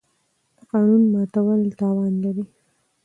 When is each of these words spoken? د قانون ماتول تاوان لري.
د 0.57 0.59
قانون 0.71 1.03
ماتول 1.13 1.61
تاوان 1.79 2.13
لري. 2.23 2.45